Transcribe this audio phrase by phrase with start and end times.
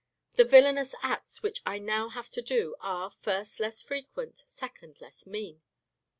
[0.33, 5.27] The villainous acts which I now have to do are (first) less frequent; (second) less
[5.27, 5.61] mean.